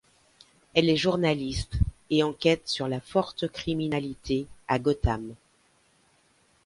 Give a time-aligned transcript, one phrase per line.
[0.73, 1.75] Elle est journaliste
[2.09, 5.35] et enquête sur la forte criminalité à Gotham.